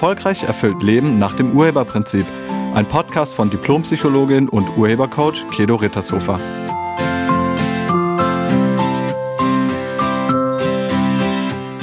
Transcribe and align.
Erfolgreich 0.00 0.44
erfüllt 0.44 0.82
Leben 0.82 1.18
nach 1.18 1.34
dem 1.34 1.52
Urheberprinzip. 1.52 2.24
Ein 2.72 2.86
Podcast 2.86 3.34
von 3.34 3.50
Diplompsychologin 3.50 4.48
und 4.48 4.78
Urhebercoach 4.78 5.46
Kedo 5.50 5.74
Rittershofer. 5.74 6.40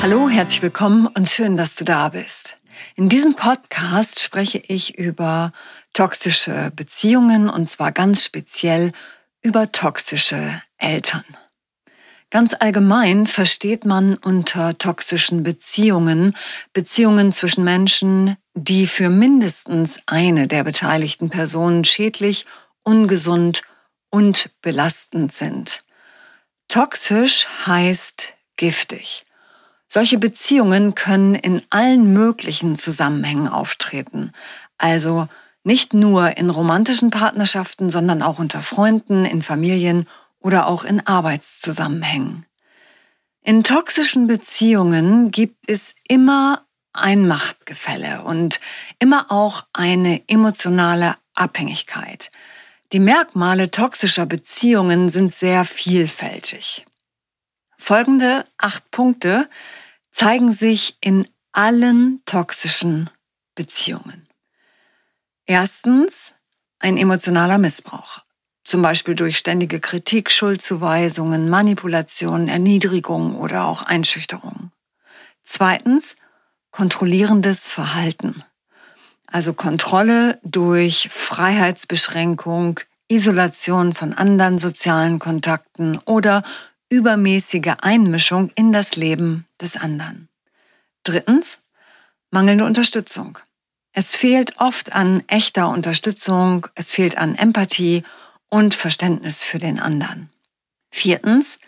Hallo, 0.02 0.30
herzlich 0.30 0.64
willkommen 0.64 1.06
und 1.06 1.30
schön, 1.30 1.58
dass 1.58 1.76
du 1.76 1.86
da 1.86 2.10
bist. 2.10 2.58
In 2.96 3.08
diesem 3.08 3.36
Podcast 3.36 4.20
spreche 4.20 4.64
ich 4.68 4.98
über 4.98 5.52
toxische 5.94 6.72
Beziehungen 6.76 7.52
und 7.52 7.70
zwar 7.70 7.92
ganz 7.92 8.26
speziell 8.26 8.94
über 9.44 9.72
toxische 9.72 10.64
Eltern. 10.80 11.24
Ganz 12.38 12.54
allgemein 12.60 13.26
versteht 13.26 13.84
man 13.84 14.14
unter 14.14 14.78
toxischen 14.78 15.42
Beziehungen 15.42 16.36
Beziehungen 16.72 17.32
zwischen 17.32 17.64
Menschen, 17.64 18.38
die 18.54 18.86
für 18.86 19.10
mindestens 19.10 19.98
eine 20.06 20.48
der 20.48 20.64
beteiligten 20.64 21.32
Personen 21.32 21.84
schädlich, 21.84 22.46
ungesund 22.84 23.64
und 24.12 24.52
belastend 24.62 25.34
sind. 25.34 25.84
Toxisch 26.68 27.48
heißt 27.66 28.36
giftig. 28.56 29.26
Solche 29.88 30.20
Beziehungen 30.20 30.94
können 30.94 31.34
in 31.34 31.64
allen 31.72 32.14
möglichen 32.14 32.76
Zusammenhängen 32.76 33.48
auftreten. 33.48 34.32
Also 34.78 35.28
nicht 35.64 35.96
nur 35.96 36.38
in 36.38 36.52
romantischen 36.52 37.10
Partnerschaften, 37.10 37.90
sondern 37.90 38.22
auch 38.22 38.38
unter 38.38 38.62
Freunden, 38.62 39.26
in 39.26 39.42
Familien 39.42 40.08
oder 40.40 40.68
auch 40.68 40.84
in 40.84 41.06
Arbeitszusammenhängen. 41.06 42.46
In 43.42 43.64
toxischen 43.64 44.28
Beziehungen 44.28 45.32
gibt 45.32 45.70
es 45.70 45.96
immer 46.08 46.66
ein 46.94 47.28
Machtgefälle 47.28 48.24
und 48.24 48.60
immer 49.00 49.32
auch 49.32 49.66
eine 49.72 50.28
emotionale 50.28 51.16
Abhängigkeit. 51.34 52.32
Die 52.92 53.00
Merkmale 53.00 53.72
toxischer 53.72 54.26
Beziehungen 54.26 55.10
sind 55.10 55.34
sehr 55.34 55.66
vielfältig. 55.66 56.86
Folgende 57.78 58.46
acht 58.58 58.90
Punkte 58.92 59.50
zeigen 60.12 60.52
sich 60.52 60.98
in 61.00 61.28
allen 61.52 62.22
toxischen 62.26 63.10
Beziehungen. 63.56 64.28
Erstens 65.46 66.36
ein 66.80 66.98
emotionaler 66.98 67.58
Missbrauch 67.58 68.22
zum 68.68 68.82
Beispiel 68.82 69.16
durch 69.16 69.38
ständige 69.38 69.80
Kritik, 69.80 70.30
Schuldzuweisungen, 70.30 71.50
Manipulation, 71.50 72.50
Erniedrigung 72.50 73.38
oder 73.38 73.66
auch 73.66 73.84
Einschüchterung. 73.84 74.72
Zweitens, 75.46 76.18
kontrollierendes 76.72 77.72
Verhalten. 77.72 78.44
Also 79.26 79.54
Kontrolle 79.54 80.38
durch 80.44 81.08
Freiheitsbeschränkung, 81.10 82.82
Isolation 83.08 83.94
von 83.94 84.12
anderen 84.12 84.58
sozialen 84.58 85.18
Kontakten 85.18 85.98
oder 86.00 86.44
übermäßige 86.90 87.76
Einmischung 87.82 88.52
in 88.56 88.74
das 88.74 88.98
Leben 88.98 89.46
des 89.62 89.78
anderen. 89.78 90.28
Drittens, 91.04 91.60
mangelnde 92.32 92.66
Unterstützung. 92.66 93.40
Es 93.94 94.18
fehlt 94.18 94.60
oft 94.60 94.92
an 94.92 95.24
echter 95.28 95.70
Unterstützung, 95.70 96.68
es 96.76 96.92
fehlt 96.92 97.18
an 97.18 97.36
Empathie 97.36 98.04
und 98.50 98.74
Verständnis 98.74 99.44
für 99.44 99.60
den 99.60 99.80
anderen. 99.80 100.30
Viertens, 100.90 101.60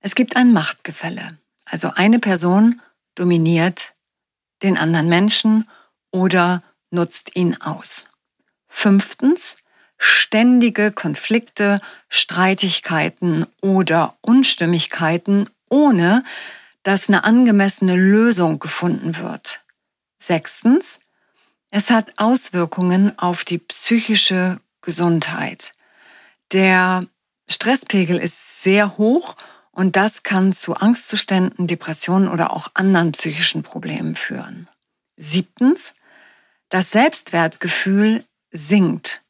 es 0.00 0.14
gibt 0.14 0.36
ein 0.36 0.52
Machtgefälle. 0.52 1.38
Also 1.64 1.92
eine 1.94 2.18
Person 2.18 2.80
dominiert 3.14 3.94
den 4.62 4.76
anderen 4.76 5.08
Menschen 5.08 5.68
oder 6.10 6.62
nutzt 6.90 7.36
ihn 7.36 7.60
aus. 7.60 8.06
Fünftens, 8.68 9.56
ständige 9.98 10.92
Konflikte, 10.92 11.80
Streitigkeiten 12.08 13.46
oder 13.60 14.16
Unstimmigkeiten, 14.20 15.48
ohne 15.68 16.24
dass 16.82 17.08
eine 17.08 17.24
angemessene 17.24 17.96
Lösung 17.96 18.58
gefunden 18.58 19.16
wird. 19.18 19.62
Sechstens, 20.18 20.98
es 21.70 21.90
hat 21.90 22.18
Auswirkungen 22.18 23.18
auf 23.18 23.44
die 23.44 23.58
psychische 23.58 24.58
Gesundheit. 24.80 25.72
Der 26.52 27.06
Stresspegel 27.48 28.18
ist 28.18 28.62
sehr 28.62 28.98
hoch 28.98 29.36
und 29.70 29.96
das 29.96 30.22
kann 30.22 30.52
zu 30.52 30.74
Angstzuständen, 30.74 31.66
Depressionen 31.66 32.28
oder 32.28 32.52
auch 32.52 32.68
anderen 32.74 33.12
psychischen 33.12 33.62
Problemen 33.62 34.16
führen. 34.16 34.68
Siebtens, 35.16 35.94
das 36.68 36.90
Selbstwertgefühl 36.90 38.24
sinkt. 38.50 39.22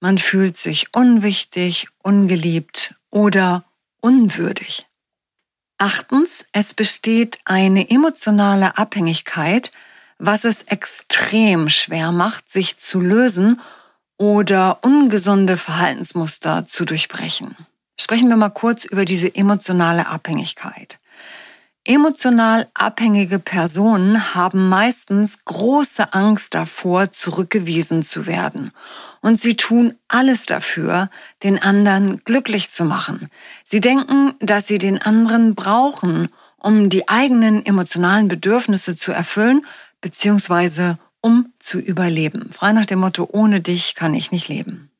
Man 0.00 0.18
fühlt 0.18 0.56
sich 0.56 0.94
unwichtig, 0.94 1.88
ungeliebt 2.02 2.94
oder 3.10 3.64
unwürdig. 4.00 4.86
Achtens, 5.78 6.46
es 6.52 6.74
besteht 6.74 7.38
eine 7.44 7.90
emotionale 7.90 8.78
Abhängigkeit, 8.78 9.72
was 10.18 10.44
es 10.44 10.62
extrem 10.64 11.68
schwer 11.68 12.12
macht, 12.12 12.50
sich 12.50 12.78
zu 12.78 13.00
lösen 13.00 13.60
oder 14.18 14.78
ungesunde 14.82 15.56
Verhaltensmuster 15.56 16.66
zu 16.66 16.84
durchbrechen. 16.84 17.56
Sprechen 18.00 18.28
wir 18.28 18.36
mal 18.36 18.50
kurz 18.50 18.84
über 18.84 19.04
diese 19.04 19.34
emotionale 19.34 20.06
Abhängigkeit. 20.06 20.98
Emotional 21.84 22.68
abhängige 22.74 23.40
Personen 23.40 24.36
haben 24.36 24.68
meistens 24.68 25.44
große 25.44 26.12
Angst 26.14 26.54
davor, 26.54 27.10
zurückgewiesen 27.10 28.04
zu 28.04 28.26
werden. 28.26 28.70
Und 29.20 29.40
sie 29.40 29.56
tun 29.56 29.94
alles 30.06 30.46
dafür, 30.46 31.10
den 31.42 31.60
anderen 31.60 32.22
glücklich 32.24 32.70
zu 32.70 32.84
machen. 32.84 33.30
Sie 33.64 33.80
denken, 33.80 34.34
dass 34.38 34.68
sie 34.68 34.78
den 34.78 35.02
anderen 35.02 35.56
brauchen, 35.56 36.28
um 36.56 36.88
die 36.88 37.08
eigenen 37.08 37.66
emotionalen 37.66 38.28
Bedürfnisse 38.28 38.96
zu 38.96 39.10
erfüllen, 39.10 39.66
beziehungsweise 40.00 40.98
um 41.22 41.52
zu 41.58 41.78
überleben. 41.78 42.50
Frei 42.52 42.72
nach 42.72 42.84
dem 42.84 42.98
Motto, 42.98 43.26
ohne 43.30 43.60
dich 43.60 43.94
kann 43.94 44.12
ich 44.12 44.30
nicht 44.30 44.48
leben. 44.48 44.90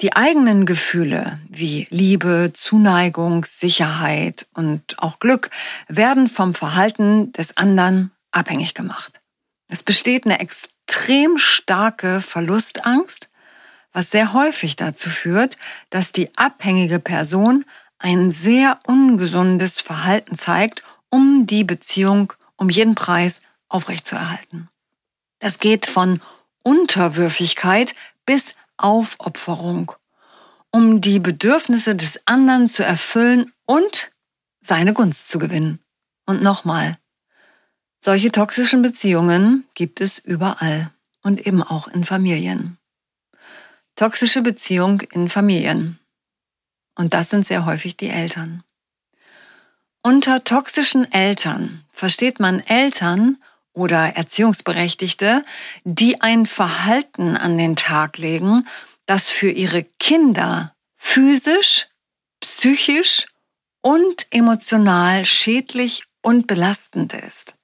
Die 0.00 0.14
eigenen 0.14 0.66
Gefühle 0.66 1.38
wie 1.48 1.86
Liebe, 1.88 2.50
Zuneigung, 2.52 3.44
Sicherheit 3.44 4.46
und 4.52 4.98
auch 4.98 5.20
Glück 5.20 5.50
werden 5.88 6.28
vom 6.28 6.52
Verhalten 6.52 7.32
des 7.32 7.56
anderen 7.56 8.10
abhängig 8.32 8.74
gemacht. 8.74 9.20
Es 9.68 9.82
besteht 9.82 10.24
eine 10.24 10.40
extrem 10.40 11.38
starke 11.38 12.20
Verlustangst, 12.20 13.30
was 13.92 14.10
sehr 14.10 14.32
häufig 14.32 14.74
dazu 14.74 15.08
führt, 15.08 15.56
dass 15.90 16.12
die 16.12 16.36
abhängige 16.36 16.98
Person 16.98 17.64
ein 17.98 18.32
sehr 18.32 18.80
ungesundes 18.86 19.80
Verhalten 19.80 20.36
zeigt, 20.36 20.82
um 21.08 21.46
die 21.46 21.62
Beziehung 21.62 22.32
um 22.56 22.68
jeden 22.68 22.96
Preis 22.96 23.42
aufrechtzuerhalten. 23.68 24.68
Das 25.44 25.58
geht 25.58 25.84
von 25.84 26.22
Unterwürfigkeit 26.62 27.94
bis 28.24 28.54
Aufopferung, 28.78 29.92
um 30.70 31.02
die 31.02 31.18
Bedürfnisse 31.18 31.94
des 31.94 32.26
anderen 32.26 32.66
zu 32.66 32.82
erfüllen 32.82 33.52
und 33.66 34.10
seine 34.62 34.94
Gunst 34.94 35.28
zu 35.28 35.38
gewinnen. 35.38 35.80
Und 36.24 36.42
nochmal, 36.42 36.96
solche 38.00 38.32
toxischen 38.32 38.80
Beziehungen 38.80 39.66
gibt 39.74 40.00
es 40.00 40.18
überall 40.18 40.90
und 41.22 41.46
eben 41.46 41.62
auch 41.62 41.88
in 41.88 42.06
Familien. 42.06 42.78
Toxische 43.96 44.40
Beziehung 44.40 45.02
in 45.12 45.28
Familien. 45.28 45.98
Und 46.94 47.12
das 47.12 47.28
sind 47.28 47.46
sehr 47.46 47.66
häufig 47.66 47.98
die 47.98 48.08
Eltern. 48.08 48.62
Unter 50.02 50.42
toxischen 50.42 51.12
Eltern 51.12 51.84
versteht 51.92 52.40
man 52.40 52.60
Eltern 52.60 53.36
oder 53.74 54.16
Erziehungsberechtigte, 54.16 55.44
die 55.84 56.22
ein 56.22 56.46
Verhalten 56.46 57.36
an 57.36 57.58
den 57.58 57.76
Tag 57.76 58.16
legen, 58.16 58.66
das 59.06 59.30
für 59.30 59.50
ihre 59.50 59.84
Kinder 60.00 60.74
physisch, 60.96 61.88
psychisch 62.40 63.26
und 63.82 64.26
emotional 64.30 65.26
schädlich 65.26 66.04
und 66.22 66.46
belastend 66.46 67.12
ist. 67.12 67.54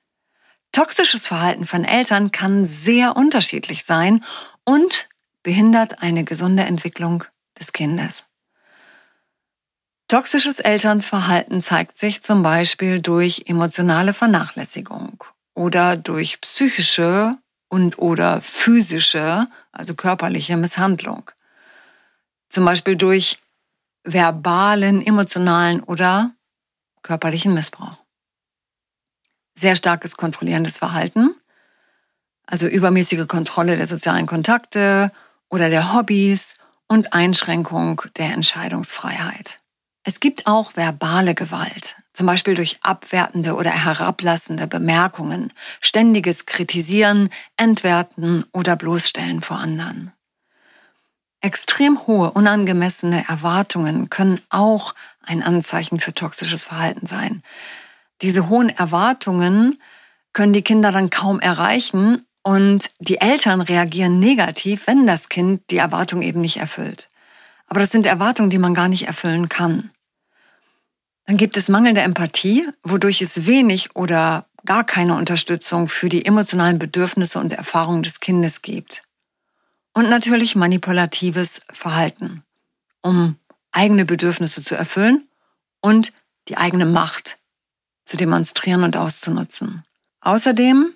Toxisches 0.73 1.27
Verhalten 1.27 1.65
von 1.65 1.85
Eltern 1.85 2.31
kann 2.31 2.67
sehr 2.67 3.17
unterschiedlich 3.17 3.85
sein 3.85 4.23
und 4.65 5.09
behindert 5.43 6.03
eine 6.03 6.25
gesunde 6.25 6.65
Entwicklung 6.65 7.25
des 7.59 7.73
Kindes. 7.73 8.25
Toxisches 10.09 10.59
Elternverhalten 10.59 11.63
zeigt 11.63 11.99
sich 11.99 12.23
zum 12.23 12.43
Beispiel 12.43 13.01
durch 13.01 13.45
emotionale 13.47 14.13
Vernachlässigung 14.13 15.25
oder 15.61 15.99
durch 15.99 16.41
psychische 16.41 17.37
und 17.69 17.99
oder 17.99 18.41
physische, 18.41 19.47
also 19.73 19.95
körperliche 19.95 20.57
Misshandlung. 20.57 21.31
Zum 22.49 22.65
Beispiel 22.65 22.97
durch 22.97 23.39
verbalen, 24.03 25.05
emotionalen 25.05 25.83
oder 25.83 26.31
körperlichen 27.03 27.53
Missbrauch. 27.53 27.99
Sehr 29.53 29.77
starkes 29.77 30.17
kontrollierendes 30.17 30.79
Verhalten, 30.79 31.35
also 32.47 32.67
übermäßige 32.67 33.29
Kontrolle 33.29 33.77
der 33.77 33.87
sozialen 33.87 34.25
Kontakte 34.25 35.13
oder 35.51 35.69
der 35.69 35.93
Hobbys 35.93 36.55
und 36.89 37.13
Einschränkung 37.13 38.01
der 38.17 38.33
Entscheidungsfreiheit. 38.33 39.61
Es 40.05 40.21
gibt 40.21 40.47
auch 40.47 40.75
verbale 40.75 41.35
Gewalt, 41.35 41.97
zum 42.13 42.27
Beispiel 42.27 42.55
durch 42.55 42.79
abwertende 42.83 43.55
oder 43.55 43.71
herablassende 43.71 44.67
Bemerkungen, 44.67 45.53
ständiges 45.81 46.47
Kritisieren, 46.47 47.31
Entwerten 47.57 48.45
oder 48.53 48.77
Bloßstellen 48.77 49.43
vor 49.43 49.59
anderen. 49.59 50.13
Extrem 51.41 52.07
hohe, 52.07 52.31
unangemessene 52.31 53.25
Erwartungen 53.27 54.11
können 54.11 54.41
auch 54.51 54.95
ein 55.23 55.43
Anzeichen 55.43 55.99
für 55.99 56.13
toxisches 56.13 56.67
Verhalten 56.67 57.07
sein. 57.07 57.43
Diese 58.21 58.49
hohen 58.49 58.69
Erwartungen 58.69 59.81
können 60.33 60.53
die 60.53 60.63
Kinder 60.63 60.93
dann 60.93 61.09
kaum 61.09 61.41
erreichen 61.41 62.27
und 62.43 62.91
die 62.99 63.21
Eltern 63.21 63.61
reagieren 63.61 64.19
negativ, 64.19 64.87
wenn 64.87 65.07
das 65.07 65.29
Kind 65.29 65.63
die 65.71 65.79
Erwartung 65.79 66.21
eben 66.23 66.41
nicht 66.41 66.59
erfüllt. 66.59 67.09
Aber 67.67 67.81
das 67.81 67.91
sind 67.91 68.05
Erwartungen, 68.05 68.51
die 68.51 68.59
man 68.59 68.75
gar 68.75 68.89
nicht 68.89 69.07
erfüllen 69.07 69.49
kann. 69.49 69.91
Dann 71.31 71.37
gibt 71.37 71.57
es 71.57 71.69
mangelnde 71.69 72.01
Empathie, 72.01 72.67
wodurch 72.83 73.23
es 73.23 73.47
wenig 73.47 73.95
oder 73.95 74.47
gar 74.65 74.83
keine 74.83 75.15
Unterstützung 75.15 75.89
für 75.89 76.09
die 76.09 76.27
emotionalen 76.27 76.81
Bedürfnisse 76.81 77.39
und 77.39 77.53
Erfahrungen 77.53 78.03
des 78.03 78.19
Kindes 78.19 78.63
gibt. 78.63 79.05
Und 79.95 80.11
natürlich 80.11 80.57
manipulatives 80.57 81.63
Verhalten, 81.73 82.43
um 83.01 83.37
eigene 83.71 84.07
Bedürfnisse 84.07 84.65
zu 84.65 84.75
erfüllen 84.75 85.29
und 85.81 86.13
die 86.49 86.57
eigene 86.57 86.85
Macht 86.85 87.39
zu 88.05 88.17
demonstrieren 88.17 88.83
und 88.83 88.97
auszunutzen. 88.97 89.85
Außerdem 90.23 90.93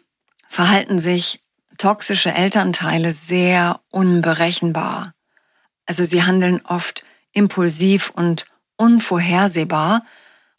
verhalten 0.49 0.99
sich 0.99 1.43
toxische 1.79 2.35
Elternteile 2.35 3.13
sehr 3.13 3.79
unberechenbar. 3.91 5.15
Also 5.87 6.05
sie 6.05 6.25
handeln 6.25 6.61
oft 6.65 7.05
impulsiv 7.31 8.11
und 8.11 8.47
unvorhersehbar 8.77 10.05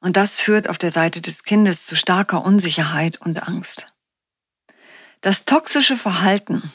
und 0.05 0.17
das 0.17 0.39
führt 0.39 0.69
auf 0.69 0.77
der 0.77 0.91
Seite 0.91 1.19
des 1.19 1.43
Kindes 1.43 1.87
zu 1.87 1.95
starker 1.95 2.45
Unsicherheit 2.45 3.19
und 3.21 3.47
Angst. 3.47 3.87
Das 5.21 5.45
toxische 5.45 5.97
Verhalten 5.97 6.71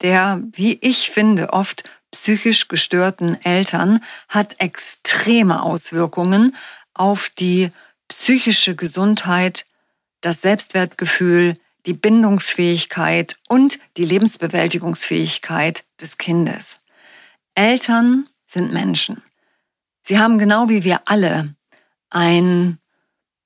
der, 0.00 0.40
wie 0.52 0.78
ich 0.80 1.10
finde, 1.10 1.52
oft 1.52 1.82
psychisch 2.12 2.68
gestörten 2.68 3.34
Eltern 3.42 4.02
hat 4.28 4.60
extreme 4.60 5.60
Auswirkungen 5.60 6.54
auf 6.94 7.30
die 7.30 7.72
psychische 8.06 8.76
Gesundheit, 8.76 9.66
das 10.20 10.40
Selbstwertgefühl, 10.40 11.56
die 11.84 11.94
Bindungsfähigkeit 11.94 13.38
und 13.48 13.80
die 13.96 14.04
Lebensbewältigungsfähigkeit 14.04 15.82
des 16.00 16.16
Kindes. 16.16 16.78
Eltern 17.56 18.28
sind 18.46 18.72
Menschen. 18.72 19.20
Sie 20.00 20.20
haben 20.20 20.38
genau 20.38 20.68
wie 20.68 20.84
wir 20.84 21.02
alle 21.06 21.56
ein 22.10 22.78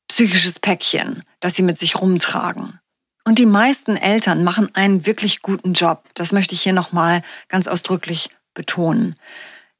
psychisches 0.08 0.58
Päckchen, 0.58 1.22
das 1.40 1.54
sie 1.54 1.62
mit 1.62 1.78
sich 1.78 2.00
rumtragen. 2.00 2.80
Und 3.24 3.38
die 3.38 3.46
meisten 3.46 3.96
Eltern 3.96 4.44
machen 4.44 4.74
einen 4.74 5.06
wirklich 5.06 5.40
guten 5.40 5.72
Job. 5.72 6.04
Das 6.14 6.32
möchte 6.32 6.54
ich 6.54 6.62
hier 6.62 6.74
nochmal 6.74 7.22
ganz 7.48 7.66
ausdrücklich 7.66 8.30
betonen. 8.52 9.16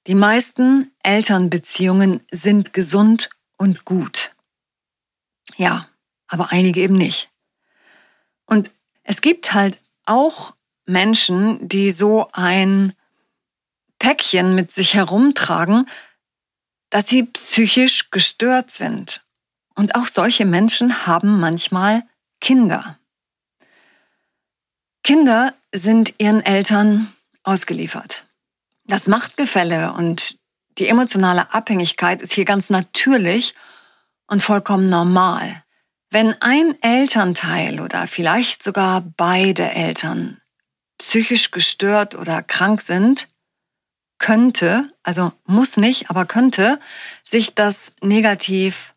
Die 0.07 0.15
meisten 0.15 0.91
Elternbeziehungen 1.03 2.21
sind 2.31 2.73
gesund 2.73 3.31
und 3.57 3.85
gut. 3.85 4.35
Ja, 5.57 5.89
aber 6.27 6.53
einige 6.53 6.81
eben 6.81 6.97
nicht. 6.97 7.31
Und 8.47 8.71
es 9.03 9.21
gibt 9.21 9.53
halt 9.53 9.79
auch 10.07 10.55
Menschen, 10.87 11.69
die 11.69 11.91
so 11.91 12.29
ein 12.33 12.95
Päckchen 13.99 14.55
mit 14.55 14.73
sich 14.73 14.95
herumtragen, 14.95 15.89
dass 16.95 17.09
sie 17.09 17.25
psychisch 17.25 18.13
gestört 18.13 18.71
sind. 18.71 19.21
Und 19.75 19.97
auch 19.97 20.07
solche 20.07 20.47
Menschen 20.47 21.09
haben 21.09 21.41
manchmal 21.41 22.05
Kinder. 22.41 23.01
Kinder 25.03 25.55
sind 25.73 26.15
ihren 26.19 26.41
Eltern 26.41 27.13
ausgeliefert. 27.43 28.27
Das 28.85 29.09
Machtgefälle 29.09 29.93
und 29.95 30.39
die 30.79 30.87
emotionale 30.87 31.53
Abhängigkeit 31.53 32.23
ist 32.23 32.33
hier 32.33 32.45
ganz 32.45 32.71
natürlich 32.71 33.57
und 34.29 34.45
vollkommen 34.45 34.89
normal. 34.89 35.65
Wenn 36.11 36.41
ein 36.43 36.81
Elternteil 36.81 37.81
oder 37.81 38.07
vielleicht 38.07 38.63
sogar 38.63 39.01
beide 39.01 39.69
Eltern 39.69 40.41
psychisch 40.99 41.51
gestört 41.51 42.15
oder 42.15 42.41
krank 42.45 42.83
sind, 42.83 43.27
könnte, 44.25 44.91
also 45.03 45.33
muss 45.45 45.77
nicht, 45.77 46.09
aber 46.09 46.25
könnte 46.25 46.81
sich 47.25 47.55
das 47.55 47.93
negativ 48.01 48.95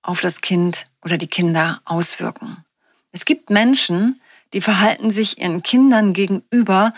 auf 0.00 0.22
das 0.22 0.40
Kind 0.40 0.86
oder 1.04 1.18
die 1.18 1.26
Kinder 1.26 1.82
auswirken. 1.84 2.64
Es 3.12 3.26
gibt 3.26 3.50
Menschen, 3.50 4.22
die 4.54 4.62
verhalten 4.62 5.10
sich 5.10 5.36
ihren 5.36 5.62
Kindern 5.62 6.14
gegenüber 6.14 6.94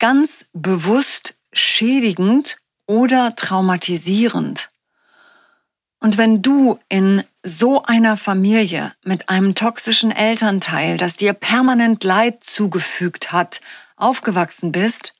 ganz 0.00 0.46
bewusst 0.52 1.36
schädigend 1.52 2.56
oder 2.86 3.36
traumatisierend. 3.36 4.68
Und 6.00 6.18
wenn 6.18 6.42
du 6.42 6.80
in 6.88 7.22
so 7.44 7.84
einer 7.84 8.16
Familie 8.16 8.92
mit 9.04 9.28
einem 9.28 9.54
toxischen 9.54 10.10
Elternteil, 10.10 10.96
das 10.96 11.16
dir 11.16 11.34
permanent 11.34 12.02
Leid 12.02 12.42
zugefügt 12.42 13.30
hat, 13.30 13.60
aufgewachsen 13.94 14.72
bist, 14.72 15.15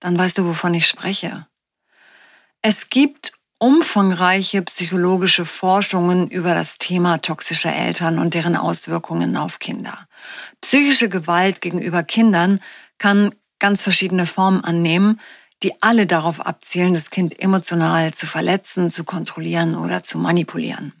dann 0.00 0.18
weißt 0.18 0.38
du, 0.38 0.46
wovon 0.46 0.74
ich 0.74 0.86
spreche. 0.86 1.46
Es 2.62 2.90
gibt 2.90 3.32
umfangreiche 3.58 4.62
psychologische 4.62 5.44
Forschungen 5.44 6.28
über 6.28 6.54
das 6.54 6.78
Thema 6.78 7.18
toxische 7.18 7.70
Eltern 7.70 8.18
und 8.18 8.34
deren 8.34 8.56
Auswirkungen 8.56 9.36
auf 9.36 9.58
Kinder. 9.58 10.06
Psychische 10.60 11.08
Gewalt 11.08 11.60
gegenüber 11.60 12.02
Kindern 12.02 12.60
kann 12.98 13.34
ganz 13.58 13.82
verschiedene 13.82 14.26
Formen 14.26 14.62
annehmen, 14.62 15.20
die 15.62 15.82
alle 15.82 16.06
darauf 16.06 16.40
abzielen, 16.40 16.94
das 16.94 17.10
Kind 17.10 17.40
emotional 17.40 18.14
zu 18.14 18.26
verletzen, 18.26 18.90
zu 18.90 19.04
kontrollieren 19.04 19.74
oder 19.74 20.04
zu 20.04 20.18
manipulieren. 20.18 20.92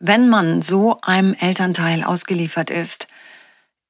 Wenn 0.00 0.28
man 0.28 0.62
so 0.62 1.00
einem 1.02 1.34
Elternteil 1.34 2.02
ausgeliefert 2.02 2.70
ist, 2.70 3.06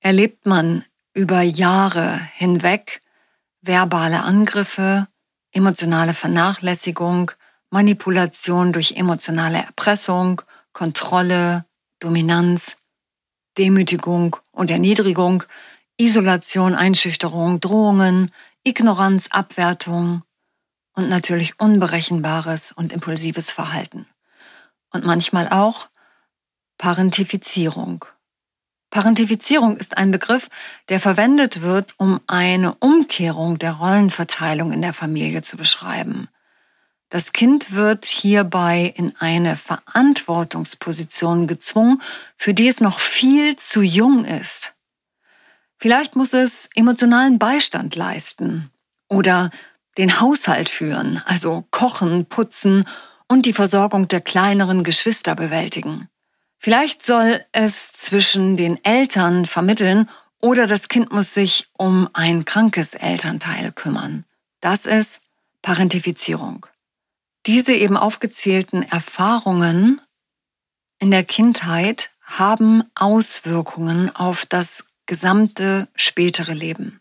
erlebt 0.01 0.45
man 0.45 0.85
über 1.15 1.41
Jahre 1.41 2.21
hinweg 2.35 3.02
verbale 3.63 4.23
Angriffe, 4.23 5.09
emotionale 5.53 6.15
Vernachlässigung, 6.15 7.31
Manipulation 7.71 8.73
durch 8.73 8.93
emotionale 8.93 9.59
Erpressung, 9.59 10.43
Kontrolle, 10.73 11.65
Dominanz, 12.01 12.77
Demütigung 13.57 14.37
und 14.51 14.71
Erniedrigung, 14.71 15.45
Isolation, 15.97 16.75
Einschüchterung, 16.75 17.61
Drohungen, 17.61 18.31
Ignoranz, 18.65 19.29
Abwertung 19.31 20.23
und 20.95 21.09
natürlich 21.09 21.59
unberechenbares 21.61 22.73
und 22.73 22.93
impulsives 22.93 23.53
Verhalten. 23.53 24.07
Und 24.91 25.05
manchmal 25.05 25.49
auch 25.49 25.89
Parentifizierung. 26.79 28.05
Parentifizierung 28.93 29.79
ist 29.79 29.97
ein 29.97 30.11
Begriff, 30.11 30.51
der 30.91 31.01
verwendet 31.01 31.63
wird, 31.63 31.95
um 31.97 32.21
eine 32.27 32.75
Umkehrung 32.75 33.59
der 33.59 33.73
Rollenverteilung 33.73 34.71
in 34.71 34.83
der 34.83 34.93
Familie 34.93 35.41
zu 35.41 35.57
beschreiben. 35.57 36.29
Das 37.09 37.33
Kind 37.33 37.73
wird 37.73 38.05
hierbei 38.05 38.93
in 38.95 39.15
eine 39.19 39.57
Verantwortungsposition 39.57 41.47
gezwungen, 41.47 42.03
für 42.37 42.53
die 42.53 42.69
es 42.69 42.81
noch 42.81 43.01
viel 43.01 43.57
zu 43.57 43.81
jung 43.81 44.27
ist. 44.27 44.75
Vielleicht 45.79 46.15
muss 46.15 46.35
es 46.35 46.69
emotionalen 46.75 47.39
Beistand 47.39 47.97
leisten 47.97 48.71
oder 49.09 49.51
den 49.97 50.21
Haushalt 50.21 50.69
führen, 50.69 51.23
also 51.25 51.65
kochen, 51.71 52.27
putzen 52.27 52.87
und 53.27 53.47
die 53.47 53.55
Versorgung 53.55 54.07
der 54.07 54.21
kleineren 54.21 54.85
Geschwister 54.85 55.35
bewältigen. 55.35 56.11
Vielleicht 56.65 57.05
soll 57.05 57.45
es 57.51 57.93
zwischen 57.93 58.57
den 58.57 58.83
Eltern 58.85 59.47
vermitteln 59.47 60.09
oder 60.41 60.69
das 60.69 60.87
Kind 60.87 61.11
muss 61.11 61.35
sich 61.35 61.69
um 61.77 62.09
ein 62.13 62.45
krankes 62.45 62.95
Elternteil 62.95 63.73
kümmern. 63.73 64.25
Das 64.61 64.87
ist 64.87 65.23
Parentifizierung. 65.63 66.67
Diese 67.47 67.75
eben 67.75 67.97
aufgezählten 67.97 68.85
Erfahrungen 68.85 70.01
in 71.01 71.11
der 71.11 71.25
Kindheit 71.25 72.11
haben 72.21 72.85
Auswirkungen 72.95 74.15
auf 74.15 74.47
das 74.47 74.85
gesamte 75.07 75.89
spätere 75.97 76.53
Leben. 76.53 77.01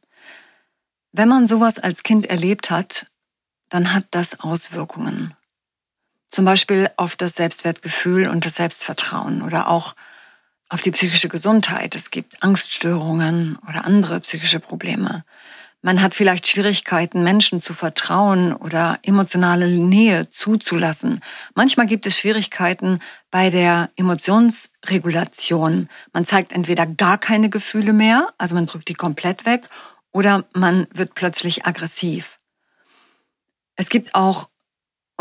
Wenn 1.12 1.30
man 1.30 1.46
sowas 1.46 1.78
als 1.78 2.02
Kind 2.02 2.26
erlebt 2.26 2.72
hat, 2.72 3.06
dann 3.70 3.94
hat 3.94 4.06
das 4.10 4.40
Auswirkungen 4.40 5.36
zum 6.32 6.46
Beispiel 6.46 6.90
auf 6.98 7.16
das 7.16 7.36
Selbstwertgefühl 7.36 8.28
und 8.28 8.46
das 8.46 8.56
Selbstvertrauen 8.56 9.44
oder 9.44 9.68
auch 9.68 9.96
auf 10.70 10.82
die 10.82 10.92
psychische 10.92 11.28
Gesundheit. 11.28 11.94
Es 11.96 12.10
gibt 12.10 12.42
Angststörungen 12.42 13.60
oder 13.68 13.86
andere 13.86 14.22
psychische 14.22 14.62
Probleme. 14.62 15.26
Man 15.84 16.02
hat 16.02 16.14
vielleicht 16.16 16.48
Schwierigkeiten, 16.48 17.24
Menschen 17.24 17.60
zu 17.60 17.74
vertrauen 17.74 18.54
oder 18.54 19.00
emotionale 19.04 19.68
Nähe 19.68 20.30
zuzulassen. 20.30 21.22
Manchmal 21.56 21.88
gibt 21.88 22.06
es 22.06 22.18
Schwierigkeiten 22.18 23.00
bei 23.32 23.50
der 23.50 23.90
Emotionsregulation. 23.96 25.90
Man 26.14 26.26
zeigt 26.26 26.54
entweder 26.54 26.86
gar 26.86 27.18
keine 27.18 27.50
Gefühle 27.50 27.94
mehr, 27.94 28.30
also 28.38 28.54
man 28.56 28.68
drückt 28.68 28.90
die 28.90 28.94
komplett 28.94 29.46
weg, 29.46 29.64
oder 30.12 30.46
man 30.54 30.88
wird 30.94 31.16
plötzlich 31.16 31.66
aggressiv. 31.66 32.40
Es 33.76 33.90
gibt 33.90 34.14
auch 34.14 34.51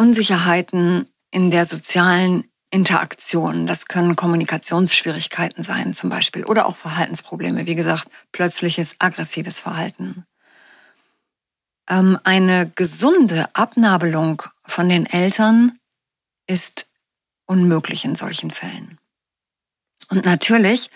Unsicherheiten 0.00 1.10
in 1.30 1.50
der 1.50 1.66
sozialen 1.66 2.50
Interaktion. 2.70 3.66
Das 3.66 3.84
können 3.84 4.16
Kommunikationsschwierigkeiten 4.16 5.62
sein 5.62 5.92
zum 5.92 6.08
Beispiel 6.08 6.46
oder 6.46 6.64
auch 6.64 6.76
Verhaltensprobleme. 6.76 7.66
Wie 7.66 7.74
gesagt, 7.74 8.08
plötzliches 8.32 8.96
aggressives 8.98 9.60
Verhalten. 9.60 10.24
Ähm, 11.86 12.18
eine 12.24 12.70
gesunde 12.70 13.54
Abnabelung 13.54 14.42
von 14.66 14.88
den 14.88 15.04
Eltern 15.04 15.78
ist 16.46 16.88
unmöglich 17.44 18.06
in 18.06 18.16
solchen 18.16 18.50
Fällen. 18.50 18.96
Und 20.08 20.24
natürlich 20.24 20.88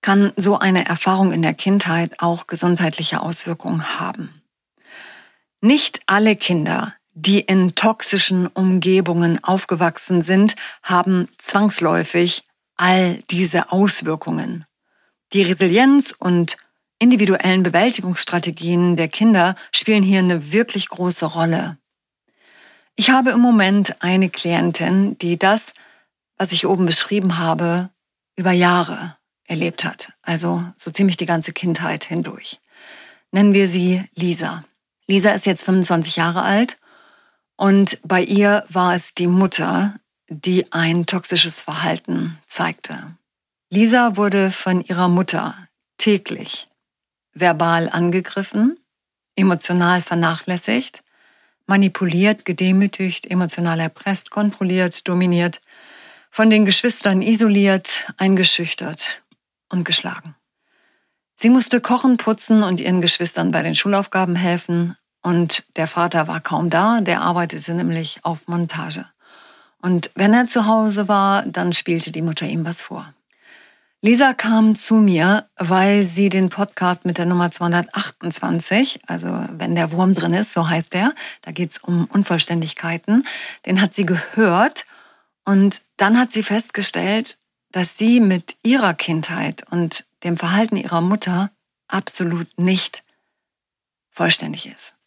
kann 0.00 0.32
so 0.36 0.60
eine 0.60 0.86
Erfahrung 0.86 1.32
in 1.32 1.42
der 1.42 1.54
Kindheit 1.54 2.20
auch 2.20 2.46
gesundheitliche 2.46 3.20
Auswirkungen 3.20 3.98
haben. 3.98 4.42
Nicht 5.60 6.02
alle 6.06 6.36
Kinder, 6.36 6.94
die 7.20 7.40
in 7.40 7.74
toxischen 7.74 8.46
Umgebungen 8.46 9.42
aufgewachsen 9.42 10.22
sind, 10.22 10.54
haben 10.82 11.28
zwangsläufig 11.38 12.44
all 12.76 13.22
diese 13.30 13.72
Auswirkungen. 13.72 14.64
Die 15.32 15.42
Resilienz 15.42 16.14
und 16.16 16.56
individuellen 17.00 17.64
Bewältigungsstrategien 17.64 18.96
der 18.96 19.08
Kinder 19.08 19.56
spielen 19.72 20.04
hier 20.04 20.20
eine 20.20 20.52
wirklich 20.52 20.88
große 20.88 21.26
Rolle. 21.26 21.76
Ich 22.94 23.10
habe 23.10 23.30
im 23.30 23.40
Moment 23.40 24.00
eine 24.02 24.30
Klientin, 24.30 25.18
die 25.18 25.38
das, 25.38 25.74
was 26.36 26.52
ich 26.52 26.66
oben 26.66 26.86
beschrieben 26.86 27.36
habe, 27.38 27.90
über 28.36 28.52
Jahre 28.52 29.16
erlebt 29.44 29.84
hat. 29.84 30.12
Also 30.22 30.64
so 30.76 30.92
ziemlich 30.92 31.16
die 31.16 31.26
ganze 31.26 31.52
Kindheit 31.52 32.04
hindurch. 32.04 32.60
Nennen 33.32 33.54
wir 33.54 33.66
sie 33.66 34.04
Lisa. 34.14 34.64
Lisa 35.08 35.32
ist 35.32 35.46
jetzt 35.46 35.64
25 35.64 36.16
Jahre 36.16 36.42
alt 36.42 36.78
und 37.58 38.00
bei 38.02 38.22
ihr 38.22 38.64
war 38.70 38.94
es 38.94 39.14
die 39.14 39.26
Mutter, 39.26 40.00
die 40.30 40.72
ein 40.72 41.04
toxisches 41.04 41.60
Verhalten 41.60 42.38
zeigte. 42.46 43.16
Lisa 43.68 44.16
wurde 44.16 44.50
von 44.50 44.82
ihrer 44.82 45.08
Mutter 45.08 45.54
täglich 45.98 46.68
verbal 47.34 47.90
angegriffen, 47.90 48.78
emotional 49.36 50.00
vernachlässigt, 50.02 51.02
manipuliert, 51.66 52.44
gedemütigt, 52.44 53.26
emotional 53.26 53.80
erpresst, 53.80 54.30
kontrolliert, 54.30 55.06
dominiert, 55.06 55.60
von 56.30 56.50
den 56.50 56.64
Geschwistern 56.64 57.22
isoliert, 57.22 58.12
eingeschüchtert 58.16 59.22
und 59.68 59.84
geschlagen. 59.84 60.34
Sie 61.34 61.50
musste 61.50 61.80
kochen, 61.80 62.16
putzen 62.16 62.62
und 62.62 62.80
ihren 62.80 63.00
Geschwistern 63.00 63.50
bei 63.50 63.62
den 63.62 63.74
Schulaufgaben 63.74 64.34
helfen. 64.34 64.96
Und 65.22 65.64
der 65.76 65.88
Vater 65.88 66.28
war 66.28 66.40
kaum 66.40 66.70
da, 66.70 67.00
der 67.00 67.22
arbeitete 67.22 67.74
nämlich 67.74 68.20
auf 68.24 68.46
Montage. 68.48 69.06
Und 69.80 70.10
wenn 70.14 70.32
er 70.32 70.46
zu 70.46 70.66
Hause 70.66 71.08
war, 71.08 71.44
dann 71.46 71.72
spielte 71.72 72.12
die 72.12 72.22
Mutter 72.22 72.46
ihm 72.46 72.64
was 72.64 72.82
vor. 72.82 73.12
Lisa 74.00 74.32
kam 74.32 74.76
zu 74.76 74.94
mir, 74.94 75.48
weil 75.56 76.04
sie 76.04 76.28
den 76.28 76.50
Podcast 76.50 77.04
mit 77.04 77.18
der 77.18 77.26
Nummer 77.26 77.50
228, 77.50 79.00
also 79.08 79.26
wenn 79.50 79.74
der 79.74 79.90
Wurm 79.90 80.14
drin 80.14 80.34
ist, 80.34 80.52
so 80.52 80.68
heißt 80.68 80.94
der, 80.94 81.14
da 81.42 81.50
geht's 81.50 81.78
um 81.78 82.04
Unvollständigkeiten, 82.04 83.26
den 83.66 83.80
hat 83.80 83.94
sie 83.94 84.06
gehört 84.06 84.86
und 85.44 85.82
dann 85.96 86.16
hat 86.16 86.30
sie 86.30 86.44
festgestellt, 86.44 87.38
dass 87.72 87.98
sie 87.98 88.20
mit 88.20 88.56
ihrer 88.62 88.94
Kindheit 88.94 89.64
und 89.72 90.04
dem 90.22 90.36
Verhalten 90.36 90.76
ihrer 90.76 91.00
Mutter 91.00 91.50
absolut 91.88 92.56
nicht 92.56 93.02
vollständig 94.10 94.66
ist. 94.66 94.97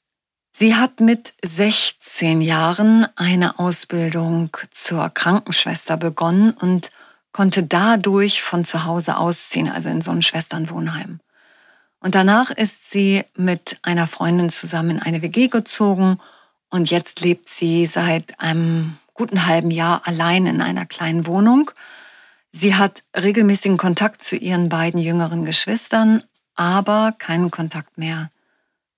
Sie 0.61 0.75
hat 0.75 0.99
mit 0.99 1.33
16 1.43 2.39
Jahren 2.39 3.07
eine 3.15 3.57
Ausbildung 3.57 4.55
zur 4.69 5.09
Krankenschwester 5.09 5.97
begonnen 5.97 6.51
und 6.51 6.91
konnte 7.31 7.63
dadurch 7.63 8.43
von 8.43 8.63
zu 8.63 8.85
Hause 8.85 9.17
ausziehen, 9.17 9.71
also 9.71 9.89
in 9.89 10.03
so 10.03 10.11
ein 10.11 10.21
Schwesternwohnheim. 10.21 11.19
Und 11.99 12.13
danach 12.13 12.51
ist 12.51 12.91
sie 12.91 13.23
mit 13.35 13.79
einer 13.81 14.05
Freundin 14.05 14.51
zusammen 14.51 14.97
in 14.97 15.01
eine 15.01 15.23
WG 15.23 15.47
gezogen 15.47 16.19
und 16.69 16.91
jetzt 16.91 17.21
lebt 17.21 17.49
sie 17.49 17.87
seit 17.87 18.39
einem 18.39 18.99
guten 19.15 19.47
halben 19.47 19.71
Jahr 19.71 20.03
allein 20.05 20.45
in 20.45 20.61
einer 20.61 20.85
kleinen 20.85 21.25
Wohnung 21.25 21.71
Sie 22.51 22.75
hat 22.75 23.01
regelmäßigen 23.17 23.77
Kontakt 23.77 24.21
zu 24.21 24.35
ihren 24.35 24.69
beiden 24.69 24.99
jüngeren 24.99 25.43
Geschwistern, 25.43 26.21
aber 26.53 27.15
keinen 27.17 27.49
Kontakt 27.49 27.97
mehr 27.97 28.29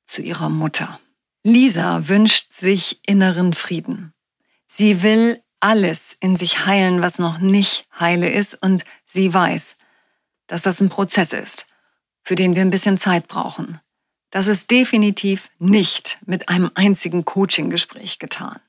zu 0.06 0.22
ihrer 0.22 0.50
Mutter. 0.50 1.00
Lisa 1.44 2.08
wünscht 2.08 2.54
sich 2.54 3.00
inneren 3.06 3.54
Frieden. 3.54 4.14
Sie 4.66 5.04
will 5.04 5.42
alles 5.60 6.16
in 6.20 6.36
sich 6.36 6.66
heilen, 6.66 7.02
was 7.02 7.20
noch 7.20 7.38
nicht 7.38 7.86
heile 8.00 8.30
ist, 8.30 8.56
und 8.62 8.84
sie 9.06 9.34
weiß, 9.34 9.78
dass 10.48 10.62
das 10.62 10.82
ein 10.82 10.90
Prozess 10.90 11.34
ist, 11.34 11.66
für 12.24 12.36
den 12.36 12.56
wir 12.56 12.62
ein 12.62 12.70
bisschen 12.70 12.98
Zeit 12.98 13.28
brauchen. 13.28 13.80
Das 14.30 14.48
ist 14.48 14.72
definitiv 14.72 15.50
nicht 15.60 16.18
mit 16.26 16.50
einem 16.50 16.72
einzigen 16.76 17.24
Coaching-Gespräch 17.24 18.20
getan. 18.20 18.60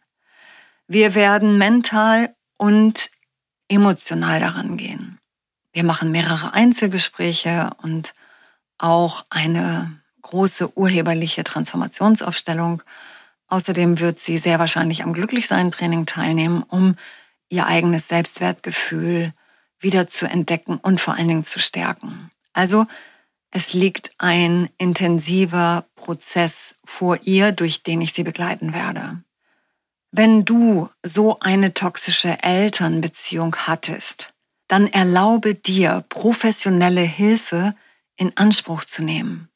Wir 0.87 1.15
werden 1.15 1.59
mental 1.59 2.35
und 2.59 3.11
emotional 3.69 4.41
daran 4.41 4.77
gehen. 4.77 5.19
Wir 5.73 5.85
machen 5.85 6.13
mehrere 6.13 6.53
Einzelgespräche 6.53 7.71
und 7.83 8.15
auch 8.79 9.25
eine 9.31 10.04
große 10.25 10.77
urheberliche 10.77 11.45
Transformationsaufstellung. 11.45 12.83
Außerdem 13.47 14.01
wird 14.01 14.19
sie 14.19 14.39
sehr 14.39 14.59
wahrscheinlich 14.59 15.03
am 15.03 15.13
Glücklichsein-Training 15.13 16.07
teilnehmen, 16.07 16.65
um 16.67 16.97
ihr 17.49 17.67
eigenes 17.67 18.09
Selbstwertgefühl 18.09 19.33
wieder 19.79 20.09
zu 20.09 20.27
entdecken 20.27 20.79
und 20.79 21.01
vor 21.01 21.15
allen 21.15 21.29
Dingen 21.29 21.45
zu 21.45 21.61
stärken. 21.61 22.31
Also 22.53 22.87
es 23.51 23.75
liegt 23.75 24.11
ein 24.19 24.69
intensiver 24.79 25.85
Prozess 25.95 26.79
vor 26.85 27.19
ihr, 27.23 27.53
durch 27.53 27.83
den 27.83 28.01
ich 28.01 28.13
sie 28.13 28.25
begleiten 28.25 28.73
werde. 28.73 29.23
Wenn 30.11 30.45
du 30.45 30.89
so 31.03 31.39
eine 31.41 31.75
toxische 31.75 32.43
Elternbeziehung 32.43 33.55
hattest, 33.57 34.33
dann 34.69 34.89
erlaube 34.89 35.55
dir, 35.55 36.05
professionelle 36.09 37.03
Hilfe 37.03 37.75
in 38.17 38.37
Anspruch 38.37 38.85
zu 38.85 39.03
nehmen. 39.03 39.49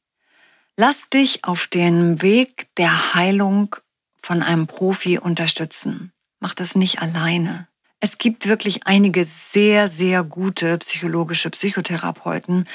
Lass 0.81 1.11
dich 1.11 1.43
auf 1.43 1.67
dem 1.67 2.23
Weg 2.23 2.69
der 2.77 3.13
Heilung 3.13 3.75
von 4.23 4.45
einem 4.45 4.69
Profi 4.69 5.19
unterstützen. 5.19 6.13
Mach 6.39 6.55
das 6.55 6.77
nicht 6.77 7.03
alleine. 7.03 7.67
Es 7.99 8.19
gibt 8.19 8.47
wirklich 8.47 8.87
einige 8.87 9.25
sehr, 9.25 9.89
sehr 9.89 10.23
gute 10.23 10.79
psychologische 10.79 11.51
Psychotherapeuten, 11.51 12.69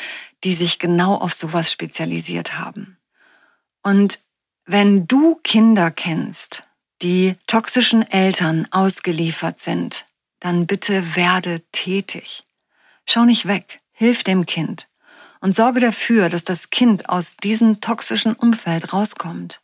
die 0.44 0.54
sich 0.54 0.80
genau 0.80 1.16
auf 1.16 1.34
sowas 1.34 1.72
spezialisiert 1.72 2.60
haben. 2.60 2.98
Und 3.84 4.20
wenn 4.66 5.08
du 5.08 5.36
Kinder 5.36 5.90
kennst, 5.90 6.64
die 7.02 7.38
toxischen 7.48 8.02
Eltern 8.02 8.68
ausgeliefert 8.72 9.62
sind, 9.62 10.06
dann 10.42 10.68
bitte 10.68 11.16
werde 11.16 11.62
tätig. 11.72 12.44
Schau 13.08 13.24
nicht 13.24 13.48
weg, 13.48 13.80
hilf 13.94 14.26
dem 14.26 14.46
Kind 14.46 14.88
und 15.44 15.58
sorge 15.58 15.82
dafür, 15.82 16.30
dass 16.30 16.46
das 16.46 16.70
Kind 16.70 17.10
aus 17.10 17.36
diesem 17.36 17.82
toxischen 17.82 18.34
Umfeld 18.34 18.94
rauskommt. 18.94 19.60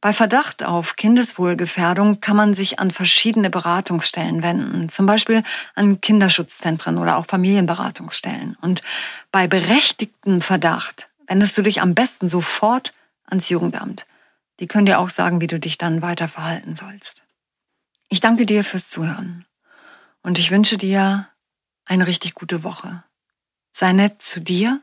Bei 0.00 0.12
Verdacht 0.12 0.64
auf 0.64 0.94
Kindeswohlgefährdung 0.94 2.20
kann 2.20 2.36
man 2.36 2.54
sich 2.54 2.78
an 2.78 2.92
verschiedene 2.92 3.50
Beratungsstellen 3.50 4.44
wenden, 4.44 4.88
zum 4.88 5.06
Beispiel 5.06 5.42
an 5.74 6.00
Kinderschutzzentren 6.00 6.96
oder 6.96 7.16
auch 7.16 7.26
Familienberatungsstellen. 7.26 8.56
Und 8.60 8.82
bei 9.32 9.48
berechtigtem 9.48 10.42
Verdacht 10.42 11.08
wendest 11.26 11.58
du 11.58 11.62
dich 11.62 11.82
am 11.82 11.94
besten 11.94 12.28
sofort 12.28 12.92
ans 13.24 13.48
Jugendamt. 13.48 14.06
Die 14.60 14.68
können 14.68 14.86
dir 14.86 15.00
auch 15.00 15.10
sagen, 15.10 15.40
wie 15.40 15.48
du 15.48 15.58
dich 15.58 15.76
dann 15.76 16.02
weiter 16.02 16.28
verhalten 16.28 16.76
sollst. 16.76 17.24
Ich 18.08 18.20
danke 18.20 18.46
dir 18.46 18.62
fürs 18.62 18.90
Zuhören 18.90 19.44
und 20.22 20.38
ich 20.38 20.52
wünsche 20.52 20.78
dir 20.78 21.28
eine 21.84 22.06
richtig 22.06 22.34
gute 22.34 22.62
Woche. 22.62 23.02
Sei 23.72 23.92
nett 23.92 24.22
zu 24.22 24.40
dir 24.40 24.82